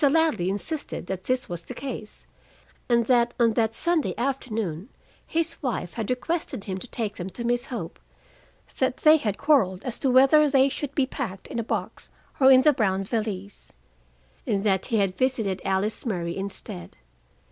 Ladley 0.09 0.49
insisted 0.49 1.05
that 1.05 1.25
this 1.25 1.47
was 1.47 1.61
the 1.61 1.75
case, 1.75 2.25
and 2.89 3.05
that 3.05 3.35
on 3.39 3.53
that 3.53 3.75
Sunday 3.75 4.15
afternoon 4.17 4.89
his 5.27 5.61
wife 5.61 5.93
had 5.93 6.09
requested 6.09 6.63
him 6.63 6.79
to 6.79 6.87
take 6.87 7.17
them 7.17 7.29
to 7.29 7.43
Miss 7.43 7.67
Hope; 7.67 7.99
that 8.79 8.97
they 8.97 9.17
had 9.17 9.37
quarreled 9.37 9.83
as 9.83 9.99
to 9.99 10.09
whether 10.09 10.49
they 10.49 10.69
should 10.69 10.95
be 10.95 11.05
packed 11.05 11.45
in 11.45 11.59
a 11.59 11.63
box 11.63 12.09
or 12.39 12.51
in 12.51 12.63
the 12.63 12.73
brown 12.73 13.03
valise, 13.03 13.73
and 14.47 14.63
that 14.63 14.87
he 14.87 14.97
had 14.97 15.15
visited 15.15 15.61
Alice 15.63 16.03
Murray 16.03 16.35
instead. 16.35 16.97